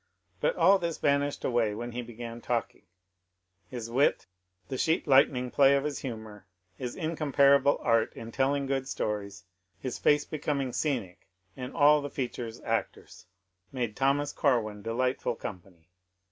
But 0.39 0.55
all 0.55 0.79
this 0.79 0.97
vanished 0.97 1.45
away 1.45 1.75
when 1.75 1.91
he 1.91 2.01
began 2.01 2.41
talking; 2.41 2.87
his 3.67 3.87
wit, 3.91 4.25
the 4.67 4.75
sheet 4.79 5.05
lightning 5.07 5.51
play 5.51 5.75
of 5.75 5.83
his 5.83 5.99
humour, 5.99 6.47
his 6.75 6.95
incomparable 6.95 7.77
art 7.83 8.11
in 8.13 8.31
telling 8.31 8.65
good 8.65 8.87
stories— 8.87 9.43
his 9.79 9.99
face 9.99 10.25
becoming 10.25 10.73
scenic, 10.73 11.27
and 11.55 11.75
all 11.75 12.01
the 12.01 12.09
features 12.09 12.59
actors— 12.61 13.27
made 13.71 13.95
Thomas 13.95 14.33
Corwin 14.33 14.81
delightful 14.81 15.35
company. 15.35 15.91